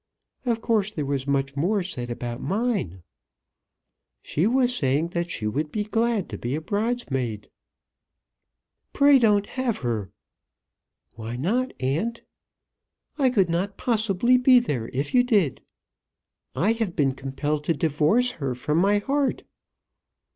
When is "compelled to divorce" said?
17.13-18.31